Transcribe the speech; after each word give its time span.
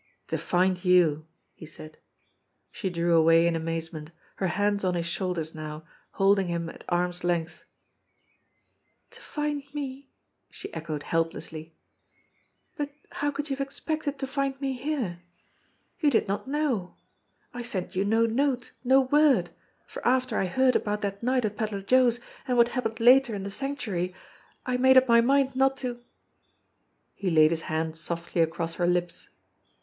"To 0.29 0.37
find 0.39 0.83
you," 0.83 1.27
he 1.53 1.67
said. 1.67 1.99
She 2.71 2.89
drew 2.89 3.13
away 3.13 3.45
in 3.45 3.55
amazement, 3.55 4.09
her 4.37 4.47
hands 4.47 4.83
on 4.83 4.95
his 4.95 5.05
shoulders 5.05 5.53
now, 5.53 5.83
holding 6.13 6.47
him 6.47 6.69
at 6.69 6.83
arms' 6.89 7.23
length. 7.23 7.65
"To 9.11 9.21
find 9.21 9.61
me!" 9.75 10.09
she 10.49 10.73
echoed 10.73 11.03
helplessly. 11.03 11.75
"But 12.75 12.89
how 13.11 13.29
could 13.29 13.51
you 13.51 13.55
have 13.55 13.63
expected 13.63 14.17
to 14.17 14.25
find 14.25 14.59
me 14.59 14.73
here? 14.73 15.21
You 15.99 16.09
did 16.09 16.27
not 16.27 16.47
know. 16.47 16.95
I 17.53 17.61
sent 17.61 17.95
you 17.95 18.03
no 18.03 18.25
note, 18.25 18.71
no 18.83 19.01
word, 19.01 19.51
for 19.85 20.03
after 20.03 20.39
I 20.39 20.47
heard 20.47 20.75
about 20.75 21.01
that 21.03 21.21
night 21.21 21.45
at 21.45 21.57
Pedler 21.57 21.83
Joe's 21.83 22.19
and 22.47 22.57
what 22.57 22.69
happened 22.69 22.99
later 22.99 23.35
in 23.35 23.43
the 23.43 23.51
Sanctuary, 23.51 24.15
I 24.65 24.77
lade 24.77 24.97
up 24.97 25.07
my 25.07 25.21
mind 25.21 25.55
not 25.55 25.77
to" 25.77 26.01
He 27.13 27.29
laid 27.29 27.51
his 27.51 27.61
hand 27.69 27.95
softly 27.95 28.41
across 28.41 28.73
her 28.73 28.87
lips. 28.87 29.29